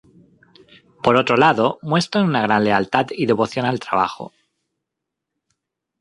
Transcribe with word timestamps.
Por 1.03 1.15
otro 1.15 1.37
lado, 1.37 1.77
muestra 1.83 2.23
una 2.23 2.41
gran 2.41 2.63
lealtad 2.63 3.05
y 3.11 3.27
devoción 3.27 3.67
al 3.67 3.79
trabajo. 3.79 4.33